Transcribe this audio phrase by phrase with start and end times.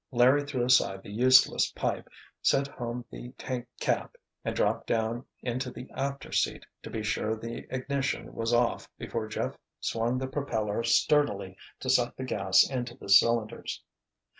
[0.11, 2.09] Larry threw aside the useless pipe,
[2.41, 7.35] sent home the tank cap and dropped down into the after seat to be sure
[7.35, 12.97] the ignition was off before Jeff swung the propeller sturdily to suck the gas into
[12.97, 13.83] the cylinders.